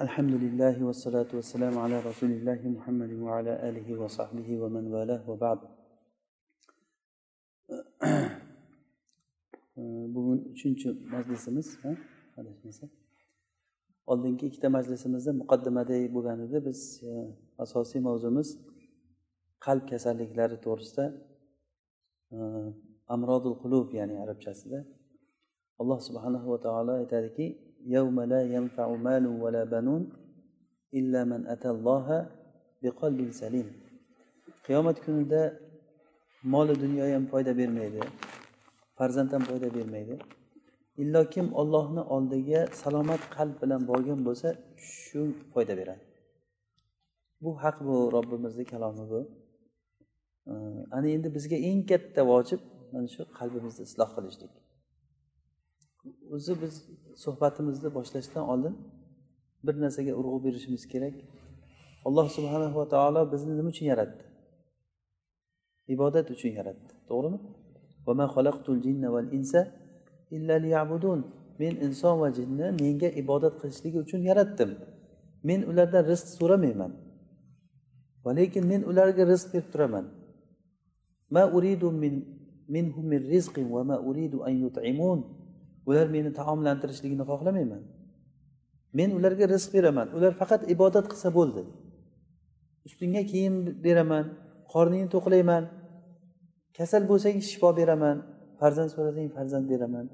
[0.00, 5.58] الحمد لله والصلاة والسلام على رسول الله محمد وعلى آله وصحبه ومن والاه وبعد
[10.14, 11.78] bugun uchinchi majlisimiz
[12.36, 12.86] adashmasa
[14.06, 16.80] oldingi ikkita majlisimizda muqaddimadek bo'lgan edi biz
[17.10, 17.10] e,
[17.64, 18.48] asosiy mavzumiz
[19.66, 21.04] qalb kasalliklari to'g'risida
[22.34, 22.38] e,
[23.14, 24.78] amrodul qulub ya'ni arabchasida
[25.80, 27.46] alloh subhanahu va taolo aytadiki
[27.96, 30.02] يوم لا ينفع مال ولا بنون
[30.98, 32.06] إلا من أتى الله
[32.82, 33.68] بقلب سليم
[34.66, 35.42] qiyomat kunida
[36.52, 38.00] moli dunyo ham foyda bermaydi
[38.98, 40.14] farzand ham foyda bermaydi
[41.02, 44.48] illo kim ollohni oldiga salomat qalb bilan borgan bo'lsa
[45.02, 45.20] shu
[45.52, 46.04] foyda beradi
[47.42, 49.20] bu haq bu robbimizni kalomi bu
[50.96, 52.60] ana endi bizga eng katta vojib
[52.92, 54.52] mana shu qalbimizni isloh qilishlik
[56.34, 56.74] o'zi biz
[57.23, 58.75] suhbatimizni boshlashdan oldin
[59.65, 61.15] bir narsaga urg'u berishimiz kerak.
[62.07, 64.23] Alloh subhana va taolo bizni nima uchun yaratdi?
[65.93, 66.91] Ibodat uchun yaratdi.
[67.09, 67.39] To'g'rimi?
[71.59, 74.71] Men inson va jinni menga ibodat qilishligi uchun yaratdim.
[75.47, 76.91] Men ulardan rizq so'ramayman.
[78.23, 80.05] Va lekin men ularga rizq berib turaman.
[81.33, 82.13] Ma uridu min
[82.75, 85.19] minhum min rizqin va ma uridu an yut'imun.
[85.89, 87.83] Ular meni taomlantirishligini xohlamayman.
[88.97, 90.07] Men ularga rizq beraman.
[90.17, 91.61] Ular faqat ibodat qilsa bo'ldi.
[92.87, 94.25] Ustingga kiyim beraman
[94.73, 95.63] qorningni to'qlayman
[96.77, 98.17] kasal bo'lsang shifo beraman
[98.59, 100.05] farzand so'rasang farzand beraman.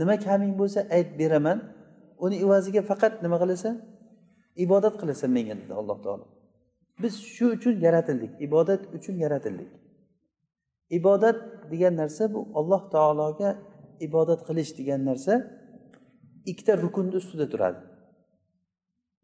[0.00, 1.58] Nima kaming bo'lsa ayt beraman.
[2.24, 3.74] Uni evaziga faqat nima qilasan?
[4.64, 6.26] Ibodat qilasan menga dedi alloh taolo.
[7.02, 8.32] Biz shu uchun yaratildik.
[8.46, 9.70] Ibodat uchun yaratildik.
[10.98, 11.38] Ibodat
[11.70, 13.50] degan narsa bu alloh taologa
[14.06, 15.34] ibodat qilish degan narsa
[16.50, 17.80] ikkita rukunni ustida turadi.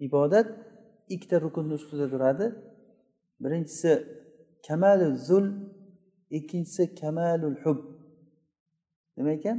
[0.07, 0.49] Ibodat
[1.15, 2.47] ikkita rukunni ustida turadi.
[3.43, 3.93] Birinchisi
[4.67, 5.47] kamalul zul
[6.31, 7.79] ikkinchisi kamalul hub.
[9.17, 9.59] Nima ekan?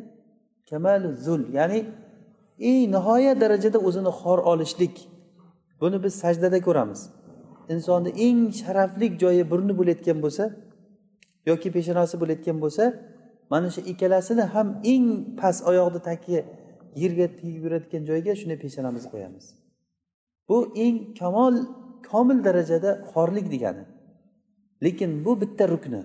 [0.69, 1.79] Kamalul zul ya'ni
[2.69, 4.95] eng nihoyat darajada o'zini xor olishlik.
[5.81, 7.01] Buni biz sajdada ko'ramiz.
[7.73, 10.43] Insonni eng sharafli joyi burni bo'layotgan bo'lsa
[11.49, 12.83] yoki peshonasi bo'layotgan bo'lsa
[13.51, 15.05] mana shu ikkalasini ham eng
[15.39, 16.45] past oyoqni tagi
[17.01, 19.45] yerga tegib yuradigan joyga shunday peshonamizni qo'yamiz.
[20.47, 21.55] Bu eng kamol
[22.09, 23.83] komil darajada xorlik degani.
[24.83, 26.01] Lekin bu bitta rukni.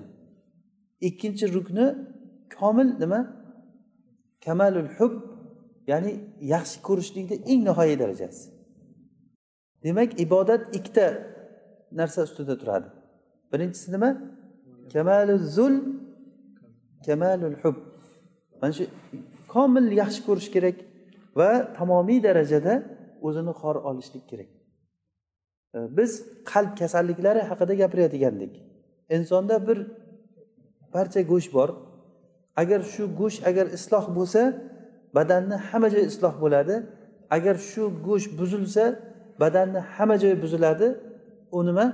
[1.09, 1.87] Ikkinchi rukni
[2.59, 3.21] komil nima?
[4.45, 5.15] Kamalul hub
[5.91, 6.13] ya'ni
[6.55, 8.45] yaxshi ko'rishlikni eng nihoyiy darajasi.
[9.85, 11.07] Demak ibodat ikkita
[11.99, 12.89] narsa ustida turadi.
[13.53, 14.11] Birinchisi nima?
[14.93, 15.75] Kamalul zul
[17.07, 17.77] kamalul hub.
[18.61, 18.85] Mana shu
[19.53, 20.77] komil yaxshi ko'rish kerak
[21.39, 22.75] va tamomiy darajada
[23.27, 24.51] o'zini xor olishlik kerak.
[25.75, 26.11] E, biz
[26.51, 28.53] qalb kasalliklari haqida gapirayotgandik.
[29.17, 29.79] Insonda bir
[30.95, 31.71] barcha go'sht bor.
[32.63, 34.43] Agar shu go'sht agar isloh bo'lsa
[35.17, 36.75] badanni hamma joyi isloh bo'ladi.
[37.37, 38.85] Agar shu go'sht buzilsa
[39.43, 40.89] badanni hamma joyi buziladi.
[41.57, 41.87] U nima?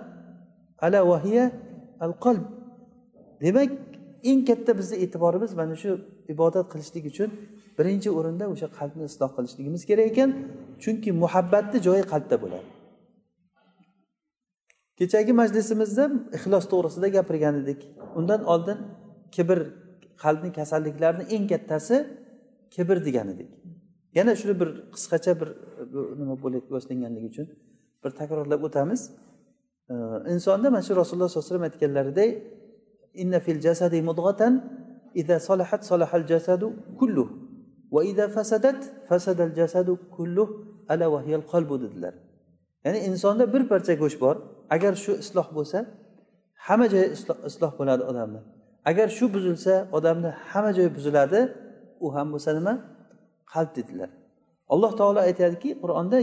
[0.85, 1.45] Ala vahiya
[2.05, 2.45] al qalb.
[3.43, 3.71] Demak
[4.31, 5.91] eng katta bizni e'tiborimiz mana shu
[6.35, 7.31] ibodat qilishlik uchun
[7.79, 10.31] birinchi o'rinda o'sha qalbni isloh qilishligimiz kerak ekan.
[10.83, 12.69] Chunki muhabbatni joyi qalbda bo'ladi.
[14.99, 16.05] Kechagi majlisimizda
[16.37, 17.81] ixlos to'g'risida gapirgan edik.
[18.19, 18.79] Undan oldin
[19.37, 19.59] kibr
[20.23, 21.97] qalbni kasalliklarini eng kattasi
[22.75, 23.51] kibr degan edik.
[24.19, 25.49] Yana shuni bir qisqacha bir
[26.21, 26.35] nima
[26.75, 27.47] boshlanganligi uchun
[28.03, 29.01] bir takrorlab o'tamiz.
[30.35, 32.31] Insonda mana shu rasululloh sollallohu alayhi vasallam aytganlaridek
[33.22, 34.42] إن في الجسد مضغة
[35.16, 37.30] إذا صلحت صلح الجسد كله
[37.92, 40.48] وإذا فسدت فسد الجسد كله
[40.92, 42.14] ألا وهي القلب dedilar
[42.86, 44.36] ya'ni insonda bir parcha go'sht bor
[44.70, 45.80] agar shu isloh bo'lsa
[46.66, 47.08] hamma joyi
[47.50, 48.40] isloh bo'ladi odamni
[48.90, 51.40] agar shu buzilsa odamni hamma joyi buziladi
[52.06, 52.74] u ham bo'lsa nima
[53.54, 54.10] qalb dedilar
[54.74, 56.18] alloh taolo aytadiki qur'onda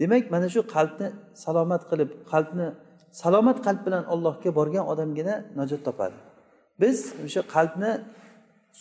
[0.00, 1.08] demak mana shu qalbni
[1.44, 2.66] salomat qilib qalbni
[3.22, 6.16] salomat qalb bilan allohga borgan odamgina najot topadi.
[6.82, 6.96] Biz
[7.26, 7.90] o'sha qalbni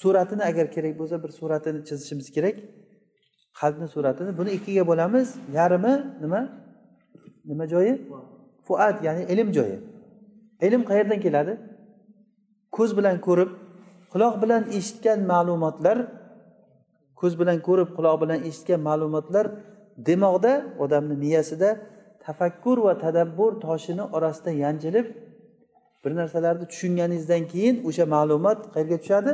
[0.01, 2.55] suratini agar kerak bo'lsa bir suratini chizishimiz kerak.
[3.59, 5.27] Qalbni suratini buni ikkiga bo'lamiz.
[5.57, 5.93] Yarmi
[6.23, 6.41] nima?
[7.49, 7.93] Nima joyi?
[8.67, 9.77] Fuat ya'ni ilm joyi.
[10.67, 11.53] Ilm qayerdan keladi?
[12.77, 13.51] Ko'z bilan ko'rib
[14.11, 15.97] quloq bilan eshitgan ma'lumotlar
[17.19, 19.45] ko'z bilan ko'rib quloq bilan eshitgan ma'lumotlar
[19.97, 21.69] demoqda odamni miyasida
[22.25, 25.07] tafakkur va tadabbur toshini orasida yanchilib
[26.05, 29.33] bir narsalarni tushunganingizdan keyin o'sha ma'lumot qayerga tushadi?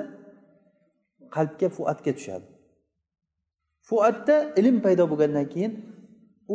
[1.35, 2.45] Qalbga fuatga tushadi.
[3.87, 5.71] Fuatda ilm paydo bo'lgandan keyin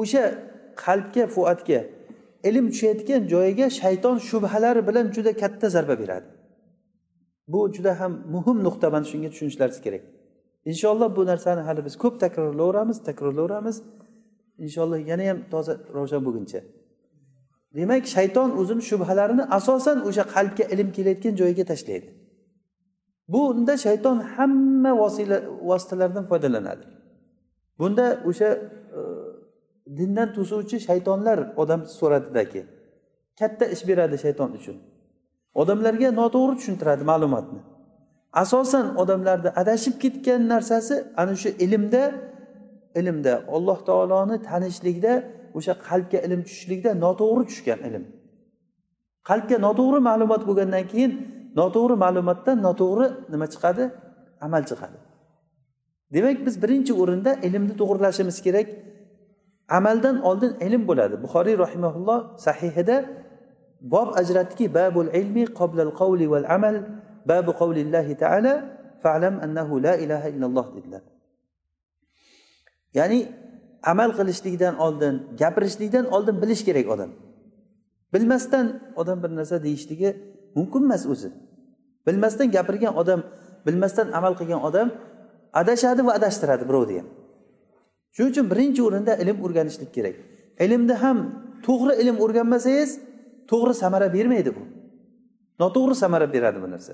[0.01, 0.25] o'sha
[0.85, 1.81] qalbga fuatga
[2.49, 6.27] ilm tushayotgan joyiga shayton shubhalari bilan juda katta zarba beradi.
[7.49, 10.03] Bu juda ham muhim nuqta mana shunga tushunishlaringiz kerak.
[10.71, 13.77] Inshaalloh bu narsani hali biz ko'p takrorlayveramiz takrorlayveramiz.
[14.65, 16.61] Inshaalloh yana ham toza ravshan bo'lguncha.
[17.79, 22.09] Demak shayton o'zini shubhalarini asosan o'sha qalbga ilm kelayotgan joyiga tashlaydi.
[23.33, 25.37] Bunda shayton hamma vosila
[25.69, 26.85] vositalardan foydalanadi.
[27.79, 28.49] Bunda o'sha
[28.99, 29.01] e,
[29.99, 32.63] dindan to'suvchi shaytonlar odam suratidagi
[33.41, 34.77] katta ish beradi shayton uchun.
[35.61, 37.61] Odamlarga noto'g'ri tushuntiradi ma'lumotni.
[38.33, 42.03] Asosan odamlarni adashib ketgan narsasi ana shu ilmda
[43.01, 45.13] ilmda alloh taoloni tanishlikda
[45.59, 48.05] o'sha qalbga ilm tushishlikda noto'g'ri tushgan ilm.
[49.29, 51.13] Qalbga noto'g'ri ma'lumot bo'lgandan keyin
[51.61, 53.85] noto'g'ri ma'lumotdan noto'g'ri nima chiqadi?
[54.47, 54.99] Amal chiqadi.
[56.15, 58.67] Demak biz birinchi o'rinda ilmni to'g'irlashimiz kerak.
[59.79, 61.15] Amaldan oldin ilm bo'ladi.
[61.25, 62.97] Buxoriy rahimaulloh sahihida
[63.95, 66.77] bob ajratdiki babul ilmi qoblal qavli val amal.
[67.29, 68.53] Babu qavlillahi taala
[69.03, 71.03] fa'lam annahu la ilaha illalloh dedilar.
[72.99, 73.19] Ya'ni
[73.93, 77.11] amal qilishlikdan oldin gapirishlikdan oldin bilish kerak odam.
[78.13, 78.67] Bilmasdan
[79.01, 80.11] odam bir narsa deyishligi
[80.55, 81.31] mumkin emas o'zi.
[82.07, 83.21] Bilmasdan gapirgan odam
[83.67, 84.89] bilmasdan amal qilgan odam
[85.61, 87.09] adashadi va adashtiradi birovni ham
[88.15, 90.17] shuning uchun birinchi o'rinda ilm o'rganishlik kerak.
[90.65, 91.19] Ilmni ham
[91.67, 92.91] to'g'ri ilm o'rganmasangiz
[93.51, 94.63] to'g'ri samara bermaydi bu.
[95.63, 96.93] Noto'g'ri samara beradi bu narsa.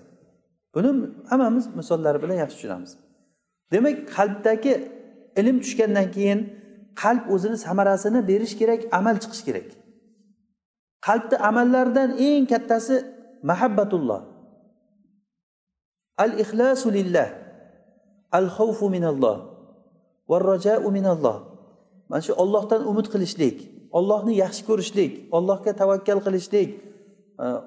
[0.74, 0.90] Buni
[1.30, 2.90] hammamiz misollari bilan yaxshi tushunamiz.
[3.72, 4.74] Demak qalbdagi
[5.40, 6.40] ilm tushgandan keyin
[7.02, 9.68] qalb o'zini samarasini berish kerak amal chiqish kerak.
[11.06, 12.96] Qalbni amallaridan eng kattasi
[13.50, 14.20] mahabbatulloh.
[16.24, 17.28] Al ixlasu lillah.
[18.38, 19.36] Al xavfu minalloh.
[20.30, 21.38] Va rajau minalloh.
[22.08, 23.56] Mana shu ollohdan umid qilishlik
[23.98, 26.68] ollohni yaxshi ko'rishlik ollohga tavakkal qilishlik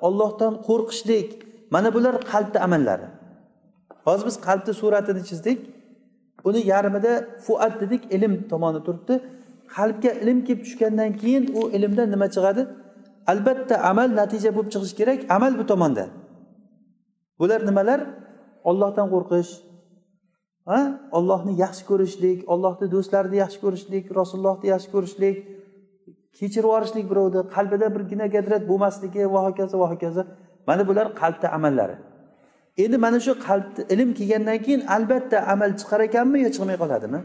[0.02, 1.30] ollohdan qo'rqishlik.
[1.72, 3.08] Mana bular qalbni amallari.
[4.06, 5.60] Hozir biz qalbni suratini chizdik.
[6.44, 7.14] Uni yarmida
[7.46, 9.16] fuat dedik ilm tomoni turibdi.
[9.76, 12.62] Qalbga ilm kelib tushgandan keyin u ilmdan nima chiqadi?
[13.32, 15.20] Albatta amal natija bo'lib chiqishi kerak.
[15.36, 16.06] Amal bu tomonda.
[17.40, 18.00] Bular nimalar?
[18.70, 19.52] Ollohdan qo'rqish.
[20.70, 20.80] Ha?
[21.18, 25.36] Ollohni yaxshi ko'rishlik ollohni do'stlarini yaxshi ko'rishlik rasulullohni yaxshi ko'rishlik.
[26.38, 30.22] Kechirib yuborishlik birovni qalbida birgina gadrat bo'lmasligi va hokazo va hokazo.
[30.68, 31.96] Mana bular qalbni amallari.
[32.84, 37.20] Endi mana shu qalbni ilm kelgandan keyin albatta amal chiqar ekanmi yo chiqmay qoladimi?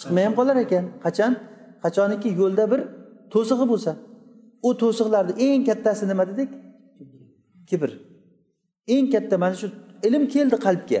[0.00, 0.84] Chiqmay ham qolar ekan.
[1.04, 1.32] Qachon?
[1.84, 2.80] Qachoniki yo'lda bir
[3.32, 3.92] to'sig'i bo'lsa.
[4.68, 6.50] U to'siqlarni eng kattasi nima dedik?
[7.68, 7.90] Kibr.
[8.94, 9.66] Eng katta mana shu
[10.06, 11.00] ilm keldi qalbga.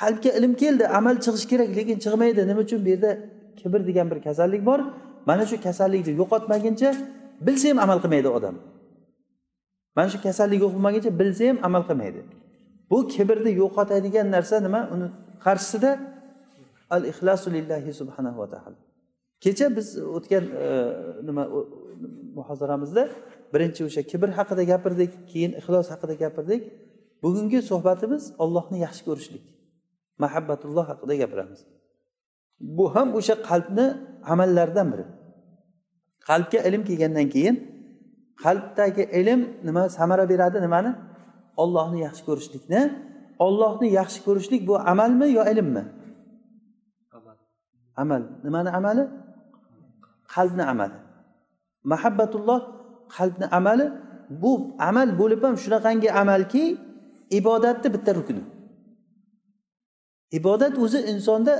[0.00, 2.40] Qalbga ilm keldi amal chiqishi kerak lekin chiqmaydi.
[2.50, 3.10] Nima uchun bu yerda
[3.60, 4.80] kibr degan bir kasallik bor?
[5.28, 6.90] Mana shu kasallikni yo'qotmaguncha
[7.46, 8.56] bilsa ham amal qilmaydi odam.
[9.96, 12.20] Mana shu kasallik yo'q bo'lmaguncha bilsa ham amal qilmaydi.
[12.90, 14.80] Bu kibrni yo'qotadigan narsa nima?
[14.94, 15.06] Uni
[15.44, 15.90] qarshisida
[16.96, 18.78] al ixlosu lillahi subhanahu va taolo
[19.44, 20.68] kecha biz o'tgan e,
[21.28, 21.44] nima
[22.38, 23.02] muhozaramizda
[23.52, 26.62] birinchi o'sha kibr haqida gapirdik keyin ixlos haqida gapirdik.
[27.24, 29.44] Bugungi suhbatimiz ollohni yaxshi ko'rishlik
[30.24, 31.60] mahabbatulloh haqida gapiramiz.
[32.76, 33.86] Bu ham o'sha qalbni
[34.32, 35.04] amallardan biri.
[36.28, 37.56] Qalbga ilm kelgandan keyin
[38.44, 40.92] qalbdagi ilm nima samara beradi nimani?
[41.62, 42.80] Ollohni yaxshi ko'rishlikni.
[43.46, 45.82] Ollohni yaxshi ko'rishlik bu amalmi yo ilmmi?
[48.02, 48.22] Amal.
[48.44, 49.04] Nimani amali?
[50.34, 50.98] Qalbni amali.
[51.92, 52.60] Mahabbatulloh
[53.16, 53.86] qalbni amali
[54.42, 54.52] bu
[54.88, 56.64] amal bo'lib ham shunaqangi amalki
[57.38, 58.42] ibodatni bitta rukni.
[60.38, 61.54] Ibodat o'zi insonda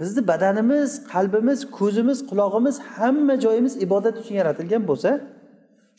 [0.00, 5.10] bizni badanimiz qalbimiz ko'zimiz qulog'imiz hamma joyimiz ibodat uchun yaratilgan bo'lsa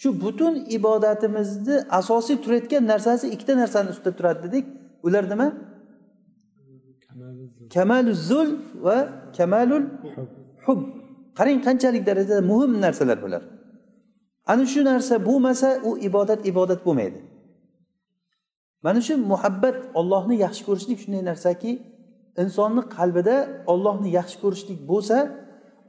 [0.01, 4.65] shu butun ibodatimizni asosiy turayotgan narsasi ikkita narsani ustida turadi dedik.
[5.05, 5.47] Ular nima?
[7.73, 8.49] Kamalul zul
[8.85, 8.97] va
[9.37, 9.85] kamalul
[10.65, 10.79] hub.
[11.37, 13.43] qarang qanchalik darajada muhim narsalar bular.
[14.51, 17.19] Ana shu narsa bo'lmasa u ibodat ibodat bo'lmaydi.
[18.85, 21.71] Mana shu muhabbat ollohni yaxshi ko'rishlik shunday narsaki
[22.43, 23.35] insonni qalbida
[23.73, 25.17] ollohni yaxshi ko'rishlik bo'lsa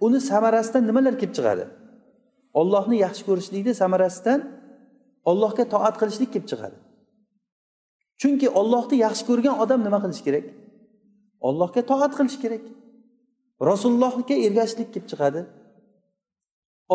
[0.06, 1.64] uni samarasidan nimalar kelib chiqadi?
[2.60, 4.40] Ollohni yaxshi ko'rishlikni samarasidan
[5.30, 6.76] ollohga toat qilishlik kelib chiqadi.
[8.20, 10.46] Chunki ollohni yaxshi ko'rgan odam nima qilishi kerak?
[11.48, 12.64] Ollohga toat qilish kerak.
[13.70, 15.40] Rasulullohga ergashishlik kelib chiqadi.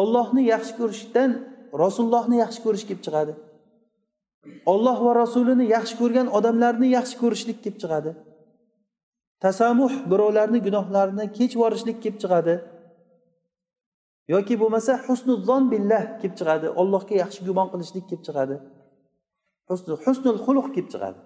[0.02, 1.30] Ollohni yaxshi ko'rishdan
[1.84, 3.34] rasulullohni yaxshi ko'rish kelib chiqadi.
[4.74, 8.12] Olloh va rasulini yaxshi ko'rgan odamlarni yaxshi ko'rishlik kelib chiqadi.
[9.44, 12.56] Tasamuh birovlarni gunohlarini kechib yuborishlik kelib chiqadi.
[14.34, 16.68] Yoki bo'lmasa husnuzon billah kelib chiqadi.
[16.82, 18.56] Allohga yaxshi gumon qilishlik kelib chiqadi.
[20.06, 21.20] Husnul xuluq kelib chiqadi.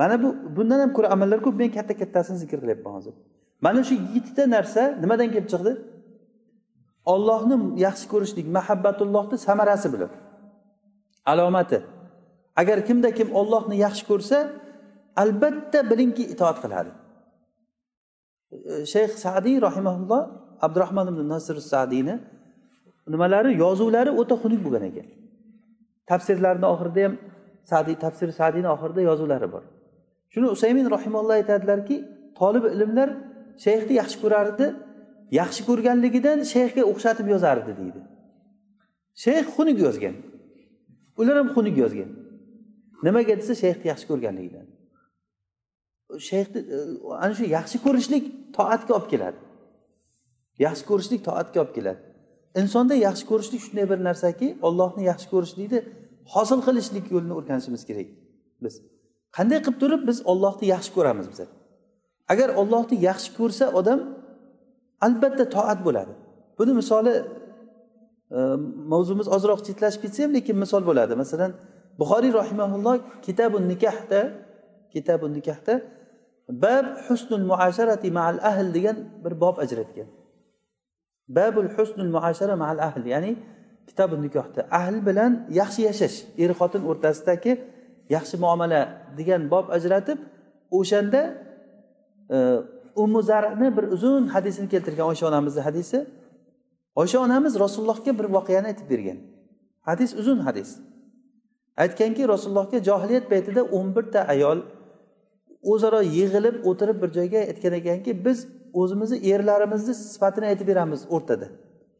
[0.00, 1.56] Mana bu bundan ham ko'ra amallar ko'p.
[1.62, 3.14] Men katta kattasini zikr qilyapman hozir.
[3.64, 5.72] Mana shu yettita narsa nimadan kelib chiqdi?
[7.14, 7.56] Ollohni
[7.86, 10.10] yaxshi ko'rishlik mahabbatullohni samarasi bilan
[11.32, 11.78] alomati.
[12.60, 14.38] Agar kimda kim ollohni yaxshi ko'rsa
[15.22, 16.90] albatta bilingki itoat qiladi.
[18.92, 20.22] Shayx sadiy rahimaulloh
[20.66, 22.14] abdurahmon ibn nasr sadiyni
[23.12, 25.06] nimalari yozuvlari o'ta xunuk bo'lgan ekan.
[26.10, 27.14] Tafsirlarni oxirida ham
[27.72, 29.64] sadiy tafsir sadiyni oxirida yozuvlari bor.
[30.32, 31.96] Shuni usaymin rahimalloh aytadilarki
[32.38, 33.08] tolib ilmlar
[33.64, 34.66] shayxni yaxshi ko'rardi
[35.40, 38.00] yaxshi ko'rganligidan shayxga o'xshatib yozardi deydi.
[39.24, 40.14] Shayx xunuk yozgan.
[41.20, 42.10] Ular ham xunuk yozgan.
[43.06, 44.66] Nimaga desa shayxni yaxshi ko'rganligidan.
[46.28, 46.78] Shayxni e,
[47.24, 48.24] ana shu yaxshi ko'rishlik
[48.56, 49.38] toatga olib keladi.
[50.66, 52.00] Yaxshi ko'rishlik toatga olib keladi.
[52.60, 55.80] Insonda yaxshi ko'rishlik shunday bir narsaki ollohni yaxshi ko'rishlikni
[56.34, 58.08] hosil qilishlik yo'lini o'rganishimiz kerak
[58.64, 58.74] biz.
[59.36, 61.46] Qanday qilib turib biz ollohni yaxshi ko'ramiz biza?
[62.32, 64.00] Agar ollohni yaxshi ko'rsa odam
[65.06, 66.12] albatta toat bo'ladi.
[66.58, 67.14] Buni misoli
[68.36, 68.38] e,
[68.92, 71.12] mavzumiz ozroq chetlashib ketsa ham lekin misol bo'ladi.
[71.22, 71.52] Masalan
[72.00, 74.20] buxoriy rahimaulloh kitabu nikahda
[74.94, 75.74] kitabu nikahda
[76.48, 80.08] bab husnul muasharati ma'al ahl degan bir bob ajratgan
[81.28, 83.36] babul husnul muashara ma'al ahl ya'ni
[83.86, 84.68] kitobi nikohda.
[84.70, 87.52] Ahl bilan yaxshi yashash er xotin o'rtasidagi
[88.14, 88.80] yaxshi muomala
[89.18, 90.18] degan bob ajratib
[90.78, 91.22] o'shanda
[92.30, 92.36] e,
[93.02, 96.06] ummu zarni bir uzun hadisini keltirgan oysha onamizni hadisi.
[96.94, 99.18] Oysha onamiz rasulullohga bir voqeani aytib bergan.
[99.88, 100.78] Hadis uzun hadis.
[101.76, 104.58] Aytganki rasulullohga johiliyat paytida o'n birta ayol
[105.72, 108.38] o'zaro yig'ilib o'tirib bir joyga aytgan ekanki biz
[108.80, 111.46] o'zimizni erlarimizni sifatini aytib beramiz o'rtada.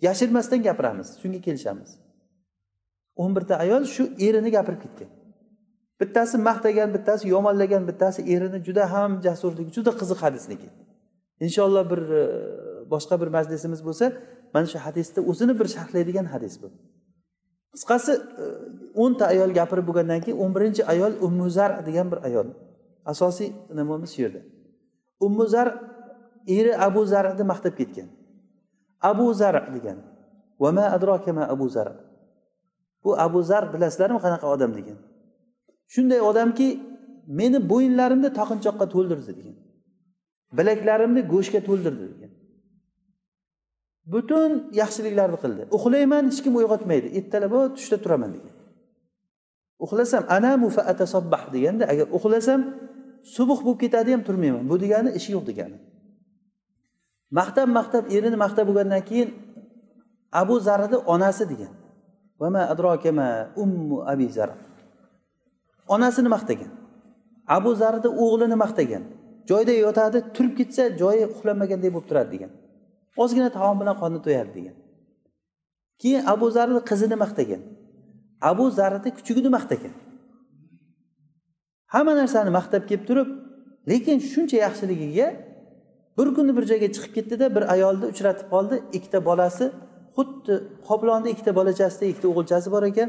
[0.06, 1.90] Yashirmasdan gapiramiz shunga kelishamiz.
[3.22, 5.10] O'n birta ayol shu erini gapirib ketgan.
[6.00, 10.68] Bittasi maqtagan bittasi yomonlagan bittasi erini juda ham jasurligi juda qiziq hadisniki.
[11.46, 12.22] Inshaalloh bir e,
[12.92, 14.06] boshqa bir majlisimiz bo'lsa
[14.54, 16.68] mana shu hadisni o'zini bir sharhlaydigan hadis bu.
[17.74, 18.44] Qisqasi e,
[19.02, 22.48] o'nta ayol gapirib bo'lgandan keyin o'n birinchi ayol ummuzar degan bir ayol
[23.12, 24.40] asosiy nimamiz shu yerda?
[25.26, 25.68] Ummuzar
[26.56, 28.08] eri abu zarni maqtab ketgan.
[29.10, 29.98] Abu zar degan.
[30.62, 31.88] Vama adrokama abu zar.
[33.04, 34.98] Bu abu zar bilasizlarmi qanaqa odam degan?
[35.92, 36.68] Shunday odamki
[37.38, 39.56] meni bo'yinlarimni taqinchoqqa to'ldirdi degan.
[40.58, 42.32] Bilaklarimni go'shtga to'ldirdi degan.
[44.12, 45.62] Butun yaxshiliklarni qildi.
[45.76, 47.08] Uxlayman hech kim uyg'otmaydi.
[47.18, 48.54] Ertalab tushda turaman degan.
[49.84, 52.60] Uxlasam anamu fa atasobbah deganda agar uxlasam
[53.34, 54.64] subuh bo'lib ketadi ham turmayman.
[54.70, 55.76] Bu degani ishi yo'q degani.
[57.38, 59.28] Maqtab maqtab erini maqtab bo'lgandan keyin
[60.40, 61.72] abu zarni onasi degan.
[63.62, 64.50] Ummu abi zar
[65.94, 66.70] onasini maqtagan.
[67.56, 69.02] Abu zarni o'g'lini maqtagan.
[69.50, 72.50] Joyda yotadi turib ketsa joyi uxlamaganday bo'lib turadi degan.
[73.22, 74.76] Ozgina taom bilan qorni to'yadi degan.
[76.00, 77.62] Keyin abu zarni qizini maqtagan.
[78.50, 79.94] Abu zarni kuchugini maqtagan.
[81.94, 83.28] Hamma narsani maqtab kelib turib
[83.90, 85.26] lekin shuncha yaxshiligiga
[86.18, 88.76] bir kuni bir joyga chiqib ketdida bir ayolni uchratib qoldi.
[88.96, 89.64] Ikkita bolasi
[90.16, 90.54] xuddi
[90.88, 93.08] qoplonni ikkita bolachasida ikkita o'g'ilchasi bor ekan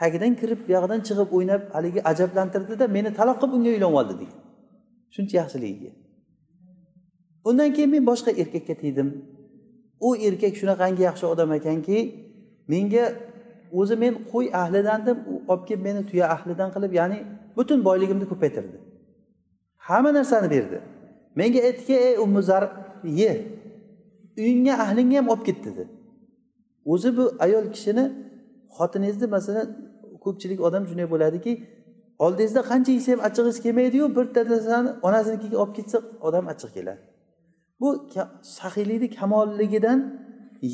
[0.00, 4.40] tagidan kirib buyog'idan chiqib o'ynab haligi ajablantirdida meni taloq qilib unga uylanib oldi degan.
[5.14, 5.90] Shuncha yaxshiligiga.
[7.48, 9.08] Undan keyin men boshqa erkakka tegdim.
[10.06, 11.98] U erkak shunaqangi yaxshi odam ekanki
[12.72, 13.04] menga
[13.80, 17.18] o'zi men qo'y ahlidandim u olib kelib meni tuya ahlidan qilib ya'ni
[17.56, 18.76] butun boyligimni ko'paytirdi.
[19.86, 20.80] Hamma narsani berdi.
[21.38, 22.62] Menga aytdiki ey umuzar
[23.04, 23.32] ye.
[24.38, 25.88] Uyingga ahlingga ham olib ket dedi.
[26.92, 28.04] O'zi bu ayol kishini
[28.76, 29.66] xotiningizni masalan
[30.24, 31.52] ko'pchilik odam shunday bo'ladiki
[32.24, 37.00] oldingizda qancha yesa ham achchig'ingiz kelmaydiyu bitta narsani onasinikiga olib ketsa odam achchiq keladi.
[37.80, 37.88] Bu
[38.58, 39.98] saxiylikni kamolligidan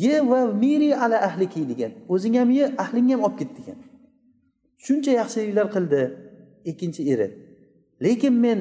[0.04, 1.92] ye va miri ala ahliki degan.
[2.12, 3.78] O'zing ham ye ahlingni ham olib ket degan.
[4.84, 6.02] Shuncha yaxshiliklar qildi.
[6.64, 7.28] Ikkinchi eri.
[8.02, 8.58] Lekin men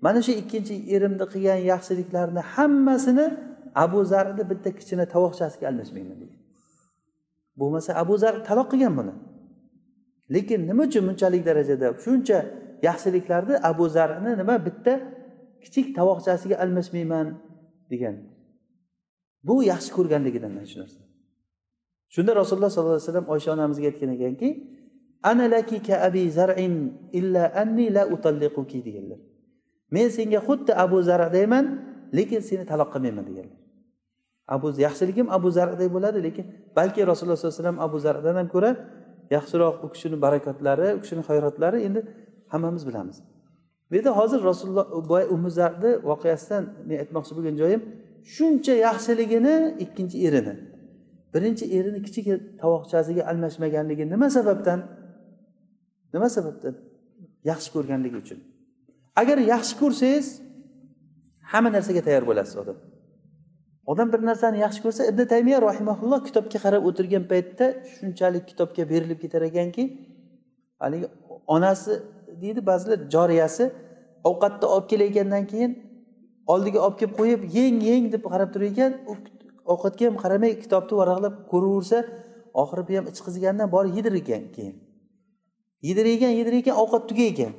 [0.00, 3.26] mana shu ikkinchi erimni qilgan yaxshiliklarni hammasini
[3.74, 6.40] abu zarni bitta kichkina tovoqchasiga almashmayman degan.
[7.60, 9.14] Bo'lmasa abu zar taloq qilgan buni.
[10.34, 12.38] Lekin nima uchun bunchalik darajada shuncha
[12.88, 14.92] yaxshiliklarni abu zarni nima bitta
[15.62, 17.26] kichik tovoqchasiga almashmayman
[17.92, 18.16] degan.
[19.46, 21.00] Bu yaxshi ko'rganligidan mana shu narsa
[22.14, 24.48] shunda rasululloh sollallohu alayhi vasallam oysha onamizga aytgan ekanki
[25.30, 25.46] ana
[25.86, 26.74] ka abi zar'in
[27.12, 29.20] illa anni la utalliquki deganlar
[29.94, 31.66] men senga xuddi abu zardayman
[32.18, 33.58] lekin seni taloq qilmayman deganlar
[34.54, 36.44] abu yaxshiligim abu zardek bo'ladi lekin
[36.76, 38.70] balki rasululloh sollallohu alayhi vasallam abu zardan ham ko'ra
[39.36, 42.00] yaxshiroq u kishini barakotlari u kishini hayrotlari endi
[42.52, 43.16] hammamiz bilamiz.
[43.90, 47.80] Bu yerda hozir rasululloh boya umu zarni voqeasidan men aytmoqchi bo'lgan joyim
[48.34, 50.54] shuncha yaxshiligini ikkinchi erini.
[51.34, 52.26] Birinchi erini kichik
[52.62, 54.80] tovoqchasiga almashmaganligi nima sababdan?
[56.14, 56.74] Nima sababdan?
[57.50, 58.38] Yaxshi ko'rganligi uchun.
[59.20, 60.26] Agar yaxshi ko'rsangiz
[61.52, 62.78] hamma narsaga tayyor bo'lasiz odam.
[63.92, 69.18] Odam bir narsani yaxshi ko'rsa ibn taymiya rahimaulloh kitobga qarab o'tirgan paytda shunchalik kitobga berilib
[69.24, 69.84] ketar ekanki
[70.82, 71.06] haligi
[71.54, 71.92] onasi
[72.42, 73.64] deydi ba'zilar joriyasi
[74.30, 75.72] ovqatni olib kelayotgandan keyin
[76.52, 79.12] oldiga olib kelib qo'yib yeng yeng deb qarab turar ekan u
[79.72, 81.98] ovqatga ham qaramay kitobni varaqlab ko'raversa
[82.62, 84.76] oxiri bu ham ichqizgandan borib yedir ekan keyin.
[85.88, 87.52] Yedir ekan yedir ekan ovqat tugar ekan.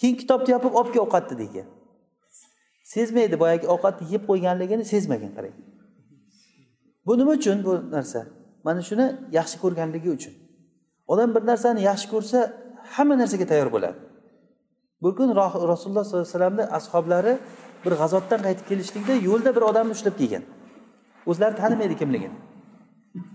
[0.00, 1.66] Keyin kitobni yopib olib kel ovqatni degan
[2.94, 5.56] sezmaydi boyagi ovqatni yeb qo'yganligini sezmagan qarang.
[7.06, 8.20] Bu nima uchun bu narsa?
[8.66, 9.06] Mana shuni
[9.38, 10.34] yaxshi ko'rganligi uchun.
[11.12, 12.38] Odam bir narsani yaxshi ko'rsa
[12.96, 13.98] hamma narsaga tayyor bo'ladi.
[15.02, 17.32] Bir kun rasululloh sollallohu alayhi vasallamni ashoblari
[17.84, 20.44] bir g'azotdan qaytib kelishlikda yo'lda bir odamni ushlab kelgan.
[21.30, 22.36] O'zlari tanimaydi kimligini.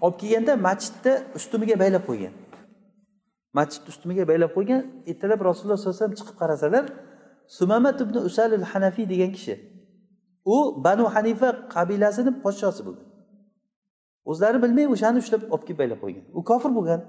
[0.06, 2.34] Olib kelganda masjidda ustumiga baylab qo'ygan.
[3.58, 6.86] Masjidni ustimiga baylab qo'ygan ertalab rasululloh sollallohu alayhi vasallam chiqib qarasalar
[7.58, 9.54] sumamat ibn usalil hanafiy degan kishi
[10.56, 13.10] u banu hanifa qabilasini podshosi bo'lgan
[14.32, 16.26] o'zlari bilmay o'shani ushlab olib kelib baylab qo'ygan.
[16.38, 17.02] U kofir bo'lgan.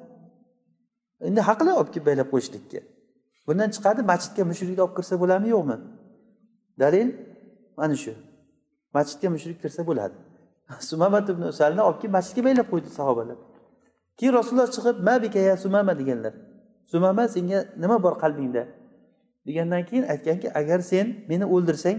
[1.28, 2.80] Endi haqli olib kelib baylab qo'yishlikka.
[3.46, 5.48] Bundan chiqadi masjidga mushrikni olib kirsa bo'ladimi?
[5.56, 5.76] Yo'qmi?
[6.82, 7.08] Dalil
[7.78, 8.12] mana shu.
[8.96, 10.16] Masjidga mushrik kirsa bo'ladi.
[10.90, 13.38] Sumamat ibn usalni olib kelib masjidga baylab qo'ydi sahobalar.
[14.20, 15.92] Keyin rasululloh chiqib mabika ya sumama?
[16.00, 16.34] deganlar.
[16.92, 18.62] Sumama senga nima bor qalbingda?
[19.46, 21.98] degandan keyin aytganki agar sen meni o'ldirsang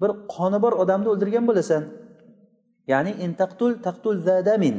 [0.00, 1.82] bir qoni bor odamni o'ldirgan bo'lasan.
[2.92, 4.76] Ya'ni intaqtul taqtul zadamin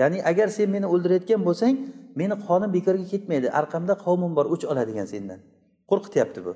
[0.00, 1.74] ya'ni agar sen meni o'ldirayotgan bo'lsang
[2.20, 5.40] meni qonim bekorga ketmaydi orqamda qavmim bor o'ch oladigan sendan.
[5.90, 6.52] Qo'rqityapti bu.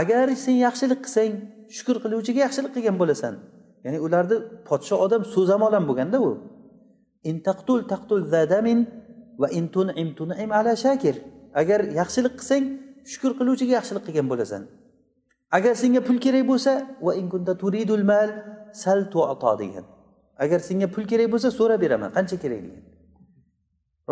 [0.00, 1.32] Agar sen yaxshilik qilsang
[1.76, 3.34] shukur qiluvchiga yaxshilik qilgan bo'lasan.
[3.84, 4.36] Ya'ni ularni
[4.68, 6.30] podsho odam so'zamol bo'lganda u.
[7.24, 8.80] in taqtul taqtul zadamin
[9.40, 11.14] va in tunim tun'im ala shakir
[11.60, 12.64] agar yaxshilik qilsang
[13.12, 14.62] shukur qiluvchiga yaxshilik qilgan bo'lasan
[15.56, 16.72] agar senga pul kerak bo'lsa
[17.06, 18.28] va in kunta turidul mal
[18.82, 19.84] sal tuato degan
[20.44, 22.84] agar senga pul kerak bo'lsa so'rab beraman qancha kerak degan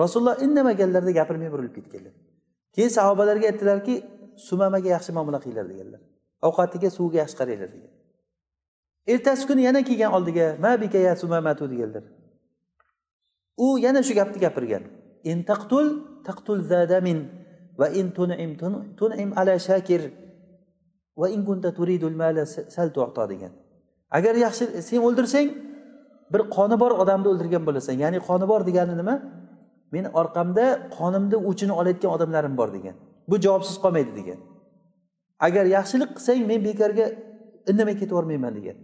[0.03, 2.15] rasululloh indamaganlarda gapirmay burilib ketganlar
[2.75, 3.95] keyin sahobalarga aytdilarki
[4.49, 6.01] sumamaga yaxshi muomala qilinglar deganlar
[6.49, 7.93] ovqatiga suviga yaxshi qaranglar degan
[9.13, 12.05] ertasi kuni yana kelgan oldiga mabika ya sumamatu deganlar
[13.57, 14.83] u yana shu gapni gapirgan.
[15.25, 15.87] In taqtul
[16.25, 17.29] taqtul zadamin
[17.79, 18.51] va in tun'im
[19.01, 20.03] tun'im ala shakir
[21.17, 23.53] va in kunta turidul mala sal tu'ta degan.
[24.11, 25.49] Agar yaxshi sen o'ldirsang
[26.33, 27.95] bir qoni bor odamni o'ldirgan bo'lasan.
[28.05, 29.15] Ya'ni qoni bor degani nima?
[29.95, 30.65] Meni orqamda
[30.99, 32.95] qonimni o'chini olayotgan odamlarim bor degan.
[33.31, 34.39] Bu javobsiz qolmaydi degan.
[35.47, 37.07] Agar yaxshilik qilsang men bekorga
[37.71, 38.77] indamay ketib yubormayman degan.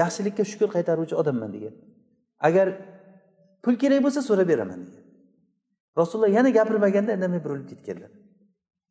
[0.00, 1.74] Yaxshilikka shukur qaytaruvchi odamman degan.
[2.48, 2.66] Agar
[3.66, 5.06] pul kerak bo'lsa so'rab beraman degan
[5.96, 8.10] rasululloh yana gapirmaganda indamay burilib ketganlar.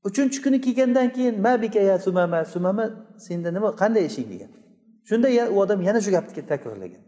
[0.08, 2.86] Uchinchi kuni kelgandan keyin ma bikaya sumama sumama
[3.18, 4.30] senda nima qanday ishing?
[4.34, 4.52] degan.
[5.10, 7.04] Shunda u odam yana shu gapni takrorlagan.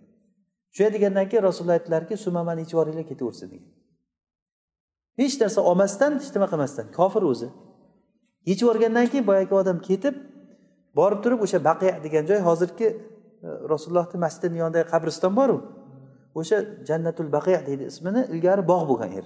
[0.76, 3.72] Shunday degandan keyin rasululloh aytdilarki sumamani ichib yuboringlar ketaversin degan.
[5.20, 7.50] Hech narsa olmasdan hech nima qilmasdan kofir o'zi.
[8.50, 10.16] Yechib yuborgandan keyin boyagi odam ketib
[11.00, 12.98] borib turib o'sha baqiya degan joy hozirgi e,
[13.72, 15.58] rasulullohni masjidini yonidagi qabriston boru.
[16.40, 16.58] O'sha
[16.90, 19.26] jannatul baqi deydi ismini ilgari bog' bo'lgan yer.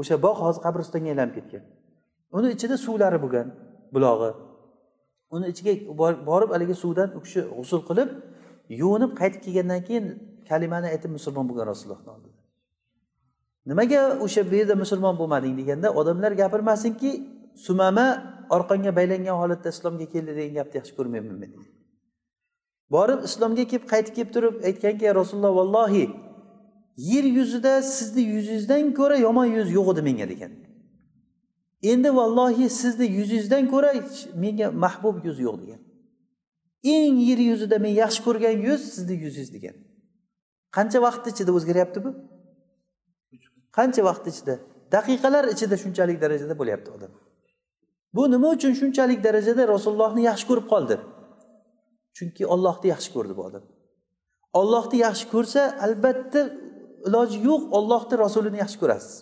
[0.00, 1.62] O'sha bog' hozir qabristonga aylanib ketgan.
[2.36, 3.46] Uni ichida suvlari bo'lgan
[3.94, 4.30] bulog'i.
[5.34, 5.72] Uni ichiga
[6.30, 8.10] borib haligi suvdan u kishi g'usul qilib
[8.80, 10.06] yuvinib qaytib kelgandan keyin
[10.48, 12.40] kalimani aytib musulmon bo'lgan rasulullohni oldida
[13.70, 17.10] nimaga o'sha bu yerda musulmon bo'lmading deganda odamlar gapirmasinki
[17.66, 18.06] sumama
[18.56, 21.50] orqangga baylangan holatda islomga keldi degan gapni yaxshi ko'rmayman men.
[22.94, 26.04] Borib islomga kelib qaytib kelib turib aytganki rasululloh vallohi
[26.96, 30.52] yer yuzida sizni yuzingizdan ko'ra yomon yuz yo'q edi menga degan.
[31.82, 33.90] Endi vallohi sizni yuzingizdan ko'ra
[34.34, 35.80] menga mahbub yuz yo'q degan.
[36.84, 39.76] Eng yer yuzida men yaxshi ko'rgan yuz sizni yuzingiz degan.
[40.76, 42.10] Qancha vaqt ichida o'zgaryapti bu?
[43.76, 44.54] Qancha vaqt ichida?
[44.94, 47.12] Daqiqalar ichida shunchalik darajada bo'lyapti odam.
[48.14, 50.96] Bu nima uchun shunchalik darajada rasulullohni yaxshi ko'rib qoldi?
[52.16, 53.64] Chunki ollohni yaxshi ko'rdi bu odam.
[54.60, 56.40] Ollohni yaxshi ko'rsa albatta
[57.06, 59.14] iloji yo'q ollohni rasulini yaxshi ko'rasiz.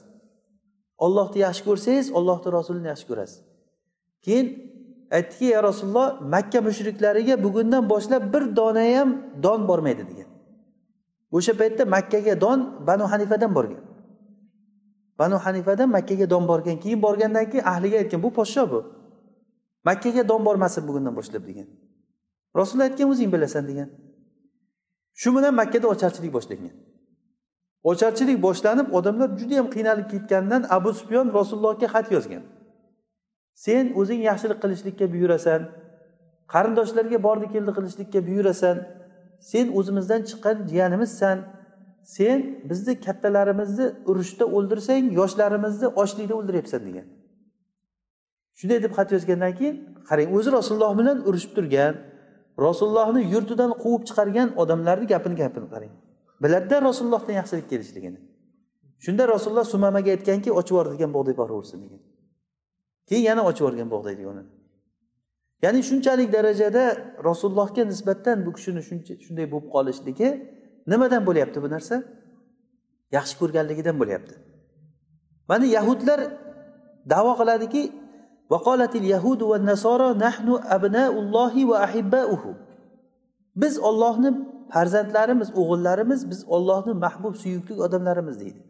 [1.05, 3.39] Ollohni yaxshi ko'rsangiz ollohni rasulini yaxshi ko'rasiz.
[4.25, 4.47] Keyin
[5.17, 9.09] aytdiki ya rasululloh makka mushriklariga bugundan boshlab bir dona ham
[9.45, 10.29] don bormaydi degan.
[11.37, 13.83] O'sha paytda makkaga don banu hanifadan borgan.
[15.19, 18.81] Banu hanifadan makkaga don borgan keyin borgandan keyin ahliga aytgan bu podsho bu.
[19.89, 21.69] Makkaga don bormasin bugundan boshlab degan.
[22.59, 23.89] Rasululloh aytgan o'zing bilasan degan.
[25.21, 26.75] Shu bilan makkada ocharchilik boshlangan.
[27.91, 32.43] Ocharchilik boshlanib odamlar juda yam qiynalib ketganidan abu sufyon rasulullohga xat yozgan.
[33.65, 35.61] Sen o'zing yaxshilik qilishlikka buyurasan
[36.53, 38.77] qarindoshlarga bordi keldi qilishlikka buyurasan
[39.51, 41.39] sen o'zimizdan chiqqan jiyanimizsan
[42.17, 42.39] sen
[42.71, 47.07] bizni kattalarimizni urushda o'ldirsang yoshlarimizni ochlikda o'ldiryapsan degan.
[48.59, 49.77] Shunday deb xat yozgandan keyin
[50.09, 51.95] qarang o'zi rasululloh bilan urushib turgan.
[52.67, 55.93] Rasulullohni yurtidan quvib chiqargan odamlarni gapini gapini qarang.
[56.43, 58.19] Biladida rasulullohdan yaxshilik kelishligini.
[59.05, 62.01] Shunda rasululloh sumamaga aytganki ochib yubor degan bug'doy boraversin degan
[63.09, 64.53] keyin yana ochib yuborgan bug'doy yo'lini
[65.65, 66.85] ya'ni shunchalik darajada
[67.29, 68.83] rasulullohga nisbatan bu kishini
[69.25, 70.29] shunday bo'lib qolishligi
[70.93, 71.97] nimadan bo'lyapti bu narsa?
[73.17, 74.35] Yaxshi ko'rganligidan bo'lyapti.
[75.51, 76.21] Mana yahudlar
[77.13, 77.83] davo qiladiki
[78.51, 82.55] yahudu va nasoro nahnu abnaullohi va ahibbauhu.
[83.57, 84.31] Biz ollohni
[84.73, 88.61] farzandlarimiz o'g'illarimiz biz ollohni mahbub suyukli odamlarimiz deydi.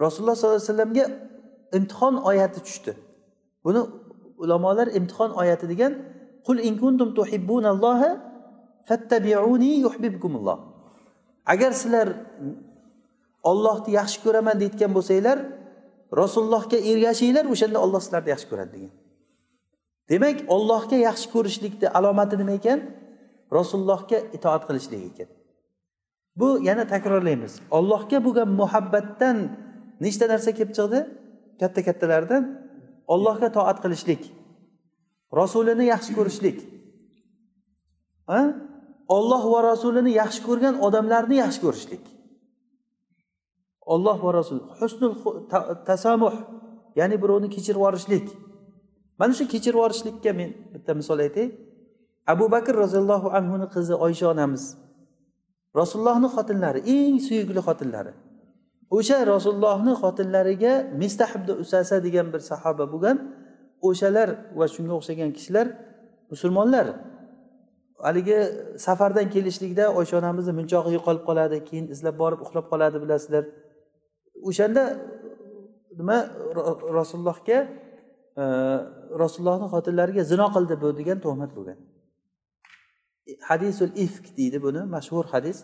[0.00, 1.06] Rasululloh sollallohu alayhi vasallamga
[1.72, 2.92] imtihon oyati tushdi.
[3.64, 3.80] Buni
[4.42, 5.92] ulamolar imtihon oyati degan
[6.46, 8.10] qul in kuntum tuhibbunalloha
[8.88, 10.58] fattabiuni yuhibbukumulloh.
[11.46, 12.08] Agar sizlar
[13.50, 15.38] ollohni yaxshi ko'raman deyotgan bo'lsanglar
[16.20, 18.92] rasulullohga ergashinglar o'shanda olloh sizlarni yaxshi ko'radi degan.
[20.10, 22.80] Demak ollohga yaxshi ko'rishlikni alomati nima ekan?
[23.58, 25.28] Rasulullohga itoat qilishlik ekan.
[26.40, 27.52] Bu yana takrorlaymiz.
[27.78, 29.36] Ollohga bo'lgan muhabbatdan
[30.04, 30.98] nechta narsa kelib chiqdi?
[31.60, 32.42] Katta kattalardan
[33.14, 34.22] ollohga toat qilishlik
[35.40, 36.58] rasulini yaxshi ko'rishlik.
[39.16, 42.04] Olloh va rasulini yaxshi ko'rgan odamlarni yaxshi ko'rishlik.
[43.86, 45.14] Olloh va rasul husnul
[45.86, 46.34] tasamuh
[46.98, 48.26] ya'ni birovni kechirib yuborishlik
[49.18, 51.48] mana shu kechirib yuborishlikka men bitta misol aytay.
[52.26, 54.62] Abu bakr roziyallohu anhuni qizi oysha onamiz.
[55.80, 58.12] Rasulullohni xotinlari eng suyukli xotinlari.
[58.96, 63.16] O'sha rasulullohni xotinlariga mistahibda usasa degan bir sahoba bo'lgan.
[63.88, 65.66] O'shalar va shunga o'xshagan kishilar
[66.32, 66.86] musulmonlar.
[68.06, 68.38] Haligi
[68.86, 73.44] safardan kelishlikda oysha onamizni munchog'i yo'qolib qoladi keyin izlab borib uxlab qoladi bilasizlar.
[74.48, 74.82] O'shanda
[75.98, 76.18] nima
[76.98, 77.58] rasulullohga
[78.42, 78.44] e,
[79.22, 81.78] rasulullohni xotinlariga zino qildi bu degan tuhmat bo'lgan.
[83.48, 85.58] Hadisul ifk deydi buni mashhur hadis.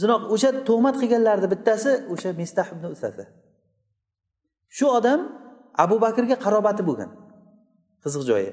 [0.00, 3.24] Zino o'sha tuhmat qilganlarni bittasi o'sha mistah ibn usasa.
[4.76, 5.20] Shu odam
[5.84, 7.10] abu bakrga qarobati bo'lgan
[8.04, 8.50] qiziq joyi.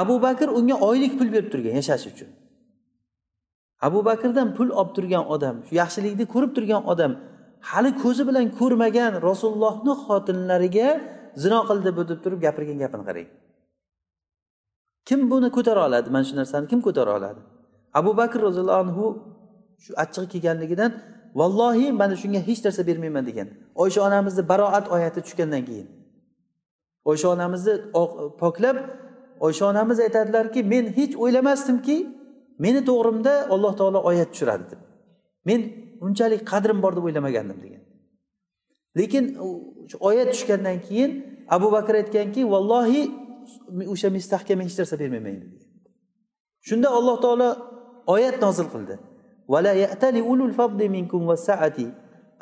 [0.00, 2.30] Abu bakr unga oylik pul berib turgan yashash uchun.
[3.86, 7.12] Abu bakrdan pul olib turgan odam shu yaxshilikni ko'rib turgan odam
[7.70, 10.88] hali ko'zi bilan ko'rmagan rasulullohni xotinlariga
[11.42, 13.28] zino qildi bu deb turib gapirgan gapini qarang.
[15.08, 16.08] Kim buni ko'tara oladi?
[16.14, 17.40] Mana shu narsani kim ko'tara oladi?
[17.98, 19.04] Abu bakr roziyallohu anhu
[19.84, 20.90] shu achchig'i kelganligidan
[21.40, 23.48] vallohi mana shunga hech narsa bermayman degan.
[23.82, 25.88] Oysha onamizni baroat oyati tushgandan keyin.
[27.10, 27.74] Oysha onamizni
[28.42, 28.76] poklab
[29.46, 31.96] oysha onamiz aytadilarki men hech o'ylamasdimki
[32.64, 34.80] meni to'g'rimda alloh taolo oyat tushiradi deb.
[35.48, 35.60] Men
[36.05, 37.83] unchalik qadrim bor deb o'ylamagandim degan
[38.99, 39.23] lekin
[40.09, 41.11] oyat tushgandan keyin
[41.55, 43.01] abu bakr aytganki vallohi
[43.93, 45.59] o'sha mustahkam hech narsa bermayman degan
[46.67, 47.49] shunda alloh taolo
[48.15, 48.97] oyat nozil qildi
[49.51, 51.77] ولا يأتل أولو الفضل منكم والسعة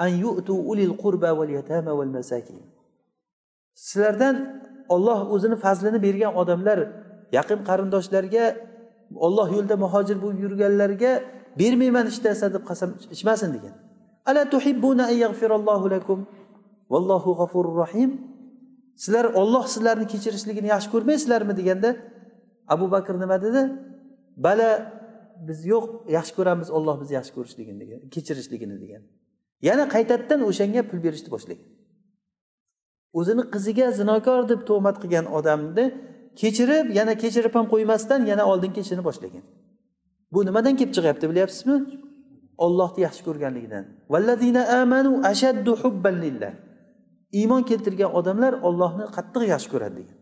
[0.02, 2.64] أن يؤتوا أولي القربى واليتامى والمساكين
[3.80, 4.36] sizlardan
[4.90, 6.80] olloh o'zini fazlini bergan odamlar
[7.38, 8.46] yaqin qarindoshlarga
[9.26, 11.12] olloh yo'lida muhojir bo'lib yurganlarga
[11.61, 13.75] bermayman hech narsa deb qasam ichmasin degan.
[14.29, 16.19] Ala tuhibbuna an yaghfirallohu lakum.
[16.93, 18.11] Vallohu g'afurur rohim
[19.03, 21.91] sizlar olloh sizlarni kechirishligini yaxshi ko'rmaysizlarmi deganda
[22.75, 23.63] abu bakr nima dedi?
[24.47, 24.71] Bala
[25.49, 25.85] biz yo'q
[26.17, 29.03] yaxshi ko'ramiz olloh bizni yaxshi ko'rishligini degan kechirishligini degan.
[29.69, 31.69] Yana qaytadan o'shanga pul berishni boshlagan.
[33.19, 35.85] O'zini qiziga zinokor deb tuhmat qilgan odamni
[36.41, 39.45] kechirib yana kechirib ham qo'ymasdan yana oldingi ishini boshlagan.
[40.35, 41.77] Bu nimadan kelib chiqyapti bilyapsizmi?
[42.65, 43.85] Ollohni yaxshi ko'rganligidan.
[44.83, 46.53] Amanu ashaddu hubban lillah.
[47.39, 50.19] Iymon keltirgan odamlar ollohni qattiq yaxshi ko'radi degan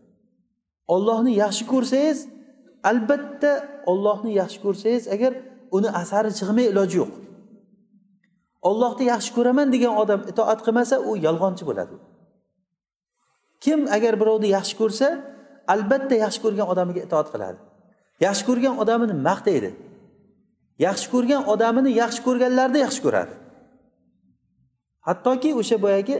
[0.87, 2.19] ollohni yaxshi ko'rsangiz
[2.89, 3.51] albatta
[3.91, 5.33] ollohni yaxshi ko'rsangiz agar
[5.77, 7.11] uni asari chiqmay iloji yo'q.
[8.69, 11.95] Ollohni yaxshi ko'raman degan odam itoat qilmasa u yolg'onchi bo'ladi.
[13.63, 15.07] Kim agar birovni yaxshi ko'rsa
[15.73, 17.59] albatta yaxshi ko'rgan odamiga itoat qiladi.
[18.25, 19.69] Yaxshi ko'rgan odamini maqtaydi.
[20.79, 23.33] Yaxshi ko'rgan odamini yaxshi ko'rganlarni yaxshi ko'radi
[25.07, 26.17] hattoki o'sha boyagi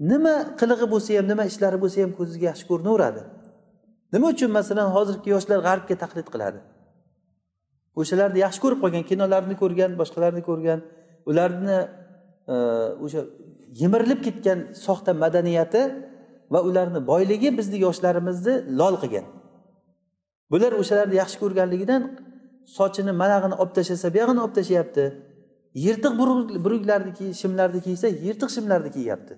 [0.00, 3.22] nima qilig'i bo'lsa ham nima ishlari bo'lsa ham ko'ziga yaxshi ko'rinaveradi.
[4.14, 6.60] Nima uchun masalan hozirgi yoshlar g'arbga taqlid qiladi?
[8.00, 10.80] O'shalarni yaxshi ko'rib qolgan kinolarni ko'rgan boshqalarni ko'rgan
[11.30, 11.78] ularni
[12.54, 12.56] e,
[13.04, 13.20] o'sha
[13.82, 15.82] yemirilib ketgan soxta madaniyati
[16.52, 19.26] va ularni boyligi bizni yoshlarimizni lol qilgan.
[20.52, 22.02] Bular o'shalarni yaxshi ko'rganligidan
[22.76, 25.04] sochini manag'ini olib tashlasa buyog'ini olib tashlayapti.
[25.84, 26.12] Yirtiq
[26.64, 29.34] buruklarni shimlarni kiysa yirtiq shimlarni kiyyapti.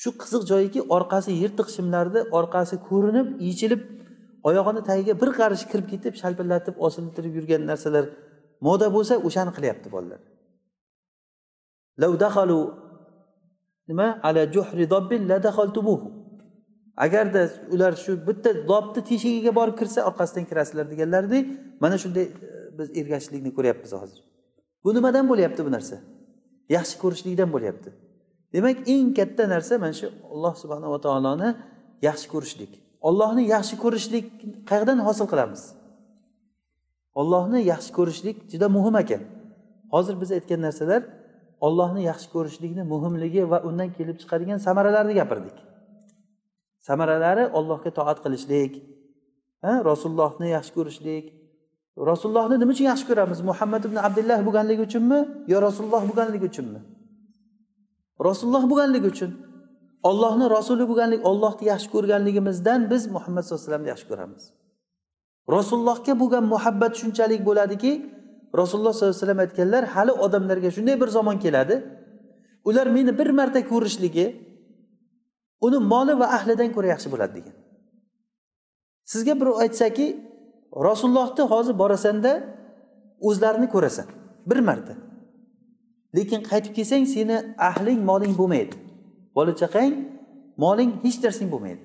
[0.00, 3.82] Shu qiziq joyiki orqasi yirtiq shimlarni orqasi ko'rinib yechilib
[4.48, 8.04] oyog'ini tagiga bir qarish kirib ketib shalpillatib osiltirib yurgan narsalar
[8.66, 10.20] moda bo'lsa o'shani qilyapti bolalar.
[13.90, 14.20] Nima?
[14.22, 15.36] Ala juhri dobbin la
[16.96, 21.46] agarda ular shu bitta dobni teshigiga borib kirsa orqasidan kirasizlar deganlaridek
[21.80, 22.30] mana shunday e,
[22.78, 24.20] biz ergashishlikni ko'ryapmiz hozir.
[24.84, 25.96] Bu nimadan bo'lyapti bu narsa?
[26.76, 27.90] Yaxshi ko'rishlikdan bo'lyapti.
[28.52, 31.48] Demak eng katta narsa mana shu alloh subhanava taoloni
[32.08, 32.72] yaxshi ko'rishlik.
[33.08, 34.26] Ollohni yaxshi ko'rishlik
[34.70, 35.62] qayerdan hosil qilamiz?
[37.20, 39.22] Ollohni yaxshi ko'rishlik juda muhim ekan.
[39.94, 41.02] Hozir biz aytgan narsalar
[41.66, 45.56] ollohni yaxshi ko'rishlikni muhimligi va undan kelib chiqadigan samaralarni gapirdik.
[46.88, 48.72] Samaralari ollohga toat qilishlik
[49.64, 51.24] rasulullohni yaxshi ko'rishlik.
[52.10, 53.38] Rasulullohni nima uchun yaxshi ko'ramiz?
[53.50, 55.18] Muhammad ibn abdulloh bo'lganligi uchunmi
[55.52, 56.80] yo rasululloh bo'lganligi uchunmi?
[58.28, 59.30] Rasululloh bo'lganligi uchun.
[60.10, 64.42] Ollohni rasuli bo'lganlik ollohni yaxshi ko'rganligimizdan biz muhammad sallallohu alayhi vasallamni yaxshi ko'ramiz.
[65.56, 67.92] Rasulullohga bo'lgan muhabbat shunchalik bo'ladiki
[68.60, 71.76] rasululloh sollallohu alayhi vasallam aytganlar hali odamlarga shunday bir zamon keladi.
[72.68, 74.26] Ular meni bir marta ko'rishligi
[75.66, 77.54] uni moli va ahlidan ko'ra yaxshi bo'ladi degan.
[79.12, 80.06] Sizga birov aytsaki
[80.86, 82.32] rasulullohni hozir borasanda
[83.28, 84.08] o'zlarini ko'rasan
[84.50, 84.94] bir marta.
[86.16, 87.36] Lekin qaytib kelsang seni
[87.70, 88.76] ahling moling bo'lmaydi.
[89.36, 89.92] Bola chaqang
[90.64, 91.82] moling hech narsang bo'lmaydi.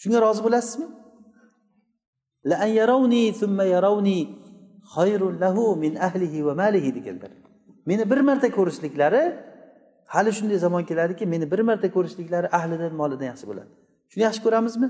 [0.00, 0.86] Shunga rozi bo'lasizmi?
[6.96, 7.30] Deganlar.
[7.88, 9.22] Meni bir marta ko'rishliklari
[10.14, 13.70] hali shunday zamon keladiki meni bir marta ko'rishliklari ahlidan molidan yaxshi bo'ladi.
[14.10, 14.88] Shuni yaxshi ko'ramizmi?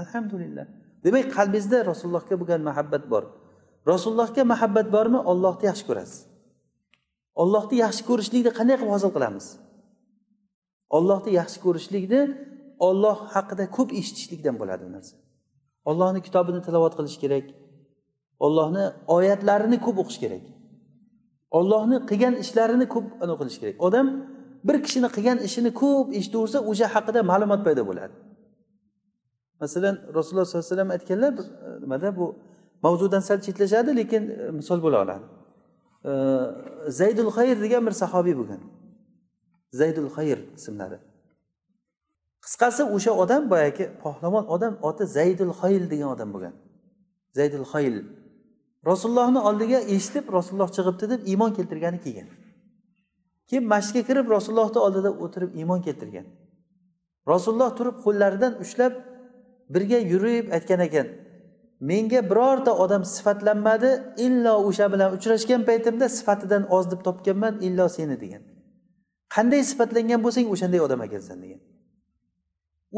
[0.00, 0.66] Alhamdulillah.
[1.04, 3.24] Demak qalbingizda rasulullohga bo'lgan muhabbat bor.
[3.92, 5.18] Rasulullohga muhabbat bormi?
[5.30, 6.18] Ollohni yaxshi ko'rasiz.
[7.42, 9.46] Ollohni yaxshi ko'rishlikni qanday qilib hosil qilamiz?
[10.96, 12.20] Ollohni yaxshi ko'rishlikni
[12.88, 15.14] olloh haqida ko'p eshitishlikdan bo'ladi bu narsa.
[15.90, 17.46] Ollohni kitobini tilovat qilish kerak.
[18.46, 18.84] Ollohni
[19.16, 20.44] oyatlarini ko'p o'qish kerak.
[21.58, 23.06] Ollohni qilgan ishlarini ko'p
[23.40, 23.76] qilish kerak.
[23.86, 24.06] Odam
[24.64, 28.14] bir kishini qilgan ishini ko'p eshitaversa o'sha haqida ma'lumot paydo bo'ladi.
[29.60, 32.26] Masalan rasululloh sollallohu alayhi vasallam aytganlar e, nimada bu
[32.82, 35.24] mavzudan sal chetlashadi lekin e, misol bo'la oladi.
[36.10, 36.12] E,
[37.00, 38.60] zaydul xayr degan bir sahobiy bo'lgan.
[39.80, 40.98] Zaydul xayr ismlari.
[42.44, 46.54] Qisqasi o'sha odam boyagi pohlamon odam oti zaydul xayl degan odam bo'lgan.
[47.38, 47.96] Zaydul xayl.
[48.90, 52.28] Rasulullohni oldiga eshitib rasululloh chiqibdi deb iymon keltirgani kelgan.
[53.48, 56.26] Keyin masjidga kirib rasulullohni oldida o'tirib iymon keltirgan?
[57.32, 58.92] Rasululloh turib qo'llaridan ushlab
[59.74, 61.06] birga yurib aytgan ekan
[61.90, 63.90] menga birorta odam sifatlanmadi
[64.26, 68.42] illo o'sha bilan uchrashgan paytimda sifatidan oz deb topganman illo seni degan.
[69.34, 71.60] Qanday sifatlangan bo'lsang o'shanday odam ekansan degan.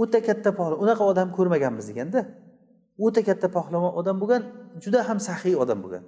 [0.01, 2.21] O'ta katta pahlon unaqa odam ko'rmaganmiz deganda
[3.07, 4.43] o'ta katta pahlavon odam bo'lgan
[4.85, 6.05] juda ham saxiy odam bo'lgan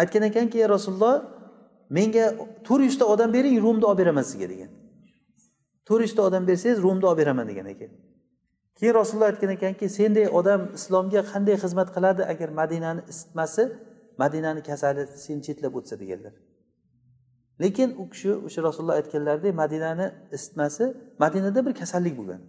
[0.00, 1.16] aytgan ekanki rasululloh
[1.90, 2.34] menga
[2.66, 4.70] to'rt yuzta odam bering rumni olib beraman sizga degan.
[5.86, 7.90] To'rt yuzta odam bersangiz rumni olib beraman degan ekan.
[8.78, 13.62] Keyin rasululloh aytgan ekanki senday odam islomga qanday xizmat qiladi agar madinani isitmasi
[14.22, 16.34] madinani kasali seni chetlab o'tsa deganlar.
[17.62, 20.84] Lekin u kishi o'sha rasululloh aytganlaridek madinani isitmasi
[21.18, 22.40] madinada bir kasallik bo'lgan.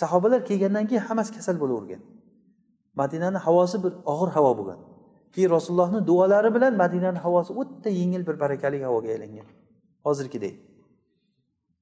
[0.00, 2.02] Sahobalar kelgandan keyin hammasi kasal bo'lavergan.
[3.00, 4.78] Madinani havosi bir og'ir havo bo'lgan.
[5.36, 9.46] Keyin rasulullohni duolari bilan madinani havosi o'ta yengil bir barakali havoga aylangan.
[10.06, 10.54] Hozirgidek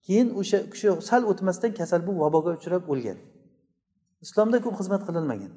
[0.06, 3.18] keyin o'sha kishi sal o'tmasdan kasal bo'lib vaboga uchrab o'lgan.
[4.24, 5.52] Islomda ko'p xizmat qilinmagan.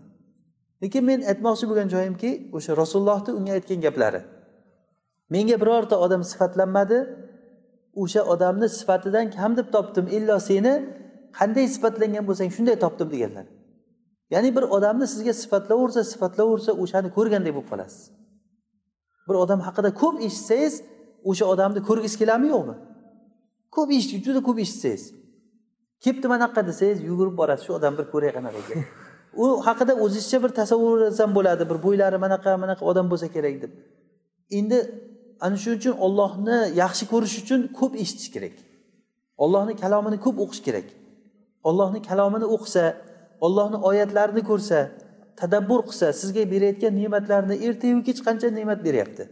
[0.83, 4.21] Lekin men aytmoqchi bo'lgan joyimki o'sha rasulullohni unga aytgan gaplari.
[5.33, 6.97] Menga birorta odam sifatlanmadi.
[8.03, 10.05] O'sha odamni sifatidan kam deb topdim.
[10.17, 10.73] Illo seni
[11.39, 13.45] qanday sifatlangan bo'lsang shunday topdim deganlar.
[14.33, 18.01] Ya'ni bir odamni sizga sifatlaversa sifatlaversa o'shani ko'rgandek bo'lib qolasiz.
[19.27, 20.75] Bir odam haqida ko'p eshitsangiz
[21.29, 22.75] o'sha odamni ko'rgisi keladimi yo'qmi?
[23.75, 25.03] Ko'p eshit juda ko'p eshitsangiz.
[26.03, 28.79] Kelibdi manaqa desangiz yugurib borasiz shu odam bir ko'ray qanaqa ekan.
[29.43, 33.71] U haqida o'zizcha bir tasavvur ham bo'ladi bir bo'ylari manaqa manaqa odam bo'lsa kerak deb.
[34.59, 34.77] Endi
[35.45, 38.55] ana shuning uchun ollohni yaxshi ko'rish uchun ko'p eshitish kerak.
[39.43, 40.87] Ollohni kalomini ko'p o'qish kerak.
[41.69, 42.83] Ollohni kalomini o'qisa
[43.45, 44.79] ollohni oyatlarini ko'rsa
[45.41, 49.23] tadabbur qilsa sizga berayotgan ne'matlarni ertayu kech qancha ne'mat beryapti.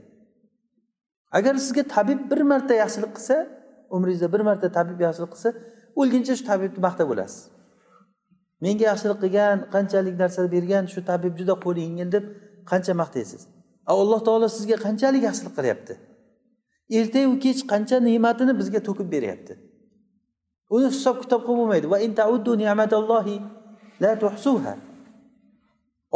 [1.37, 3.35] Agar sizga tabib bir marta yaxshilik qilsa
[3.95, 5.49] umringizda bir marta tabib yaxshilik qilsa
[5.99, 7.41] o'lguncha shu tabibni maqtab bo'lasiz.
[8.63, 12.25] Menga yaxshilik qilgan qanchalik narsa bergan shu tabib juda qo'li yengil deb
[12.71, 13.41] qancha maqtaysiz?
[13.89, 15.93] A alloh taolo sizga qanchalik yaxshilik qilyapti?
[16.99, 19.53] Ertayu kech qancha ne'matini bizga to'kib beryapti.
[20.75, 21.87] Uni hisob kitob qilib bo'lmaydi.
[21.93, 21.97] Va
[24.03, 24.73] la tuhsuha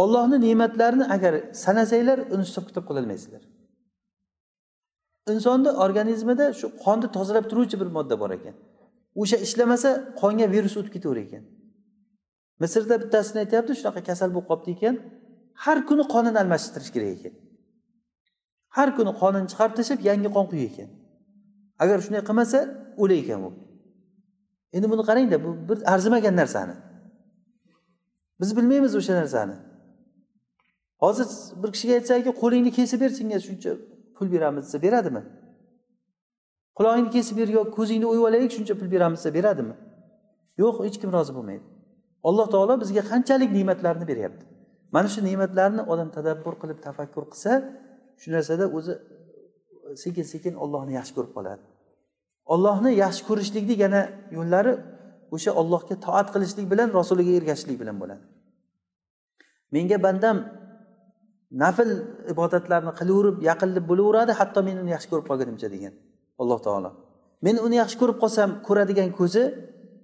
[0.01, 3.43] ollohni ne'matlarini agar sanasanglar uni hisob kitob qilolmaysizlar.
[5.33, 8.55] Insonni organizmida shu qonni tozalab turuvchi bir modda bor ekan.
[9.21, 9.89] O'sha ishlamasa
[10.21, 11.43] qonga virus o'tib ketaver ekan.
[12.61, 14.95] Misrda bittasini aytyapti shunaqa kasal bo'lib qolibdi ekan.
[15.63, 17.33] Har kuni qonini almashtirish kerak ekan.
[18.77, 20.89] Har kuni qonini chiqarib tashlab yangi qon quyish ekan.
[21.83, 22.59] Agar shunday qilmasa
[23.01, 23.51] o'lar ekan u.
[24.75, 26.75] Endi buni qarangda bu bir arzimagan narsani.
[28.39, 29.55] Biz bilmaymiz o'sha narsani.
[31.03, 31.27] Hozir
[31.63, 33.71] bir kishiga aytsaki qo'lingni kesib ber senga shuncha
[34.15, 35.23] pul beramiz desa beradimi?
[36.77, 39.75] Qulog'ingni kesib ber yo ko'zingni o'yib olaylik shuncha pul beramiz desa beradimi?
[40.61, 41.65] Yo'q hech kim rozi bo'lmaydi.
[42.27, 44.45] Alloh taolo bizga qanchalik ne'matlarni beryapti?
[44.95, 47.51] Mana shu ne'matlarni odam tadabbur qilib tafakkur qilsa
[48.21, 48.93] shu narsada o'zi
[50.03, 51.63] sekin sekin ollohni yaxshi ko'rib qoladi.
[52.53, 54.01] Ollohni yaxshi ko'rishlikni yana
[54.37, 54.73] yo'llari
[55.35, 58.23] o'sha ollohga toat qilishlik bilan rasuliga ergashishlik bilan bo'ladi.
[59.75, 60.37] Menga bandam
[61.63, 61.89] nafl
[62.33, 65.93] ibodatlarni qilaverib yaqinlik bo'laveradi hatto men uni yaxshi ko'rib qolgunimcha degan.
[66.41, 66.91] Alloh taolo.
[67.45, 69.43] Men uni yaxshi ko'rib qolsam ko'radigan ko'zi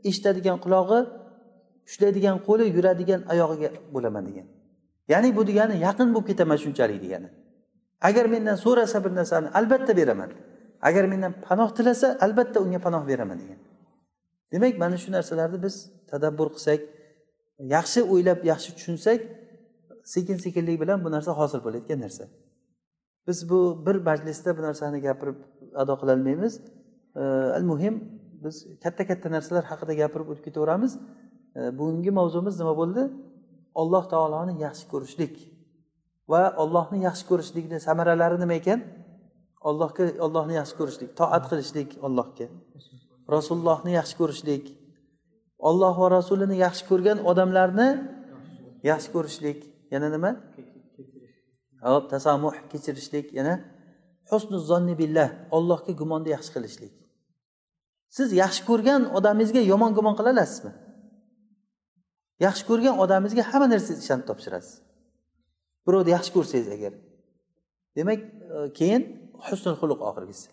[0.09, 0.99] eshitadigan qulog'i
[1.87, 4.47] ushlaydigan qo'li yuradigan oyog'iga bo'laman degan.
[5.11, 7.29] Ya'ni bu degani yaqin bo'lib ketaman shunchalik degani.
[8.07, 10.29] Agar mendan so'rasa bir narsani albatta beraman.
[10.87, 13.59] Agar mendan panoh tilasa albatta unga panoh beraman degan.
[14.51, 15.75] Demak mana shu narsalarni biz
[16.11, 16.81] tadabbur qilsak
[17.75, 19.19] yaxshi o'ylab yaxshi tushunsak
[20.13, 22.23] sekin sekinlik bilan bu narsa hosil bo'layotgan narsa.
[23.27, 25.35] Biz bu bir majlisda bu narsani gapirib
[25.81, 26.53] ado qilolmaymiz.
[27.57, 27.95] Al muhim
[28.43, 30.93] biz katta katta narsalar haqida gapirib o'tib ketaveramiz.
[31.79, 33.03] Bugungi mavzumiz nima bo'ldi?
[33.81, 35.35] Alloh taoloni yaxshi ko'rishlik.
[36.31, 38.79] Va ollohni yaxshi ko'rishlikni samaralari nima ekan?
[39.69, 42.47] Ollohga ollohni yaxshi ko'rishlik toat qilishlik ollohga
[43.29, 44.65] rasulullohni yaxshi ko'rishlik
[45.69, 47.89] olloh va rasulini yaxshi ko'rgan odamlarni
[48.89, 49.59] yaxshi ko'rishlik
[49.93, 50.31] yana nima?
[51.89, 53.53] Hop tasamuh kechirishlik yana
[54.31, 56.93] husnu zonni billah ollohga gumonni yaxshi qilishlik.
[58.17, 60.71] Siz yaxshi ko'rgan odamingizga yomon gumon qila olasizmi?
[62.45, 64.75] Yaxshi ko'rgan odamingizga hamma narsangizni ishonib topshirasiz.
[65.85, 66.93] Birovni yaxshi ko'rsangiz agar
[67.97, 68.19] demak
[68.55, 69.01] e, keyin
[69.47, 70.47] husnul xuluq oxirgisi.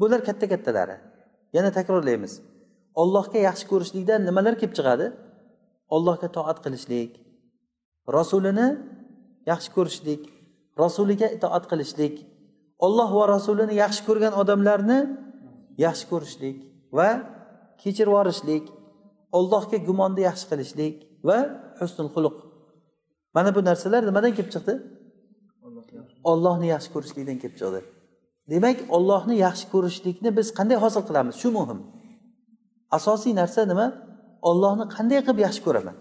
[0.00, 0.96] Bular katta kattalari
[1.56, 2.32] yana takrorlaymiz.
[3.00, 5.06] Ollohga yaxshi ko'rishlikdan nimalar kelib chiqadi?
[5.94, 7.12] Ollohga toat qilishlik
[8.16, 8.68] rasulini
[9.50, 10.22] yaxshi ko'rishlik
[10.82, 12.14] rasuliga itoat qilishlik
[12.86, 14.98] olloh va rasulini yaxshi ko'rgan odamlarni
[15.84, 16.56] yaxshi ko'rishlik
[16.98, 17.08] va
[17.82, 18.64] kechirib yuborishlik
[19.38, 20.94] ollohga gumonni yaxshi qilishlik
[21.28, 21.38] va
[21.80, 22.36] husnul xuluq.
[23.36, 24.74] Mana bu narsalar nimadan kelib chiqdi?
[26.30, 27.80] Ollohni yaxshi ko'rishlikdan kelib chiqdi
[28.52, 31.34] demak ollohni yaxshi ko'rishlikni biz qanday hosil qilamiz?
[31.42, 31.80] Shu muhim.
[32.96, 33.86] Asosiy narsa nima?
[34.50, 35.96] Ollohni qanday qilib yaxshi ko'raman?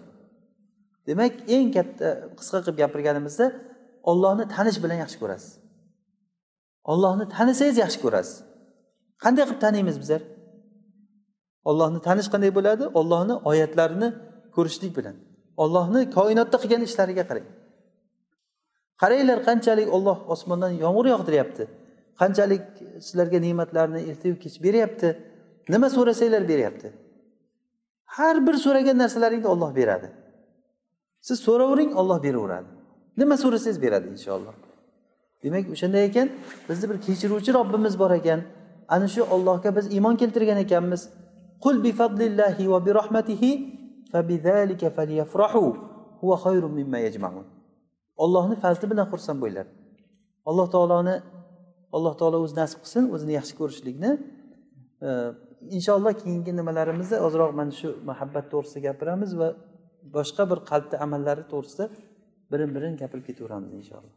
[1.07, 2.07] Demak eng katta
[2.39, 3.45] qisqa qilib gapirganimizda
[4.11, 5.51] ollohni tanish bilan yaxshi ko'rasiz.
[6.91, 8.35] Ollohni tanisangiz yaxshi ko'rasiz.
[9.23, 10.21] Qanday qilib taniymiz bizlar?
[11.69, 12.83] Ollohni tanish qanday bo'ladi?
[12.99, 14.09] Ollohni oyatlarini
[14.55, 15.15] ko'rishlik bilan.
[15.63, 17.47] Ollohni koinotda qilgan ishlariga qarang.
[19.01, 21.63] Qaranglar qanchalik olloh osmondan yomg'ir yog'diryapti?
[22.19, 22.63] Qanchalik
[23.05, 25.09] sizlarga ne'matlarni ertayu kech beryapti
[25.73, 26.89] nima so'rasanglar beryapti.
[28.15, 30.09] Har bir so'ragan narsalaringni olloh beradi.
[31.27, 32.69] Siz so'ravering olloh beraveradi.
[33.17, 34.53] Nima so'rasangiz beradi inshaalloh.
[35.43, 36.27] Demak o'shanday ekan
[36.69, 38.39] bizni bir kechiruvchi robbimiz bor ekan.
[38.87, 41.01] Ana shu ollohga biz iymon keltirgan ekanmiz.
[41.63, 43.51] Qul bi fadlillahi va bi rahmatihi
[44.11, 45.63] fabidhalika falyafrahu
[46.21, 47.45] huwa khayrun mimma yajmaun.
[48.23, 49.67] Ollohni fazli bilan xursand bo'linglar.
[50.49, 51.15] Alloh taoloni
[51.95, 54.11] alloh taolo o'zi nasib qilsin o'zini yaxshi ko'rishlikni.
[55.77, 59.49] Inshaalloh keyingi nimalarimizda ozroq mana shu muhabbat to'g'risida gapiramiz va
[60.17, 61.85] boshqa bir qalbni amallari to'g'risida
[62.51, 64.15] birin birin gapirib ketaveramiz inshaalloh.